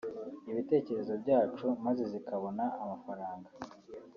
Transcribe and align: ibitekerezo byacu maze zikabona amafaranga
ibitekerezo 0.51 1.13
byacu 1.23 1.67
maze 1.85 2.03
zikabona 2.13 2.63
amafaranga 2.83 3.49